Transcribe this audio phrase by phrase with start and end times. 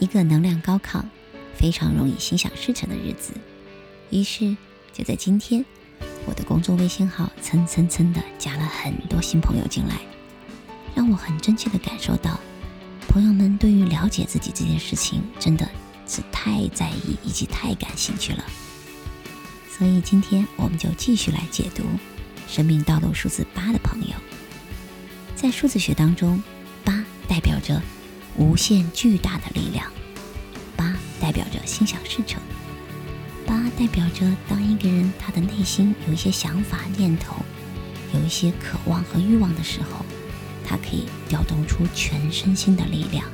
[0.00, 1.04] 一个能量高亢、
[1.54, 3.34] 非常容易心想事成的日子，
[4.08, 4.56] 于是
[4.92, 5.64] 就在今天，
[6.24, 10.00] 我的公众微信号蹭蹭蹭的加了很多新朋友进来，
[10.94, 12.40] 让我很真切的感受到，
[13.08, 15.68] 朋友们对于了解自己这件事情真的
[16.06, 18.42] 是太在意以及太感兴趣了。
[19.68, 21.84] 所以今天我们就继续来解读
[22.48, 24.14] 生命道路数字八的朋友，
[25.36, 26.42] 在数字学当中，
[26.82, 27.80] 八代表着。
[28.36, 29.86] 无限巨大的力量，
[30.76, 32.40] 八代表着心想事成，
[33.46, 37.36] 八代表着当一个人他的内心有一些想法念头，
[38.14, 40.04] 有一些渴望和欲望的时候，
[40.64, 43.26] 他可以调动出全身心的力量，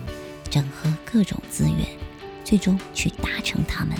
[0.50, 1.86] 整合各种资源，
[2.42, 3.96] 最终去达成他们。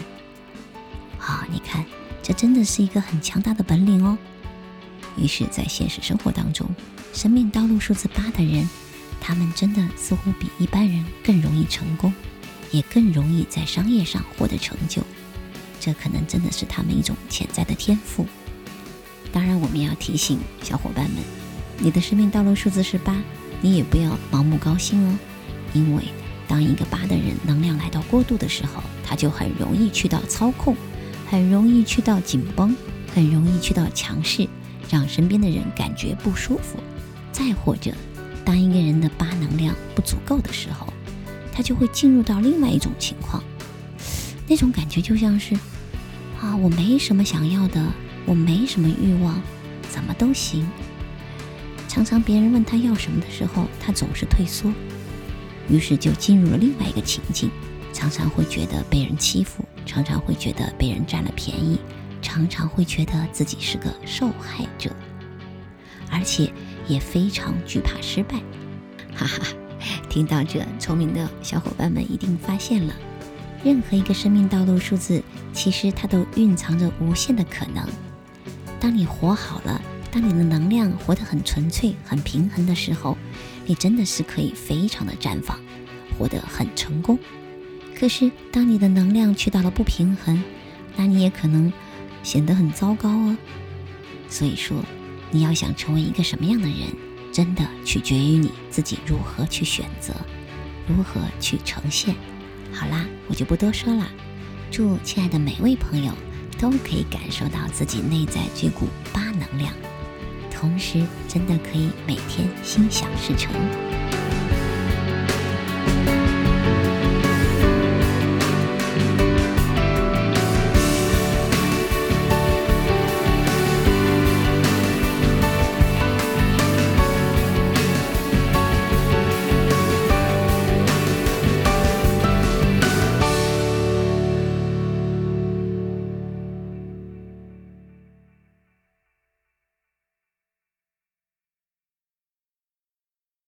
[1.19, 1.85] 好，你看，
[2.23, 4.17] 这真的是一个很强大的本领哦。
[5.17, 6.69] 于是，在现实生活当中，
[7.13, 8.69] 生命道路数字八的人。
[9.21, 12.13] 他们真的似乎比一般人更容易成功，
[12.71, 15.03] 也更容易在商业上获得成就。
[15.81, 18.27] 这可能真的是他们一种潜在的天赋。
[19.33, 21.23] 当然，我们要提醒小伙伴们，
[21.79, 23.17] 你的生命道路数字是八，
[23.61, 25.19] 你也不要盲目高兴哦。
[25.75, 26.05] 因为
[26.49, 30.75] 当一个八的人能量来到过度的时候，他就很容易去到操控，
[31.27, 32.75] 很容易去到紧绷，
[33.15, 34.49] 很容易去到强势，
[34.91, 36.79] 让身边的人感觉不舒服。
[37.31, 37.93] 再或者，
[38.47, 40.87] 当一个人的八能量不足够的时候，
[41.53, 43.43] 他就会进入到另外一种情况，
[44.47, 45.57] 那种感觉就像是
[46.41, 47.85] 啊，我没什么想要的，
[48.25, 49.43] 我没什么欲望，
[49.91, 50.65] 怎么都行。
[51.89, 54.73] 常常别人问他要什么的时候，他总是退缩，
[55.69, 57.51] 于是就进入了另外一个情境，
[57.93, 61.81] 常常会觉得被人欺负，常常会觉得被人占了便宜，
[62.23, 64.95] 常常会觉得自己是个受害者，
[66.13, 66.53] 而且。
[66.87, 68.39] 也非常惧怕失败，
[69.15, 69.47] 哈哈！
[70.09, 72.95] 听到这，聪明的小伙伴们一定发现了，
[73.65, 77.87] 任何一个生命道路数字，其实它都蕴藏着无限的可能。
[78.81, 79.81] 当你活好了，
[80.11, 83.17] 当你的能量活得很纯粹、很平衡的时候，
[83.67, 85.59] 你真的是可以非常的绽放，
[86.19, 87.19] 活得很成功。
[87.95, 90.43] 可是，当你的能量去到了不平衡，
[90.97, 91.73] 那你也可能
[92.23, 93.37] 显得很糟糕哦。
[94.29, 94.77] 所以说。
[95.31, 96.89] 你要想成为一个什么样的人，
[97.33, 100.15] 真的取决于你自己如何去选择，
[100.87, 102.15] 如何去呈现。
[102.73, 104.07] 好啦，我就不多说了。
[104.71, 106.13] 祝亲爱的每位朋友
[106.59, 109.73] 都可以感受到自己内在这股八能量，
[110.51, 113.53] 同时真的可以每天心想事成。